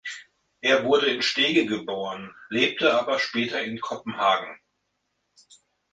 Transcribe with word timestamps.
Er 0.61 0.83
wurde 0.83 1.11
in 1.13 1.21
Stege 1.21 1.67
geboren, 1.67 2.33
lebte 2.49 2.91
aber 2.95 3.19
später 3.19 3.61
in 3.61 3.79
Kopenhagen. 3.79 4.59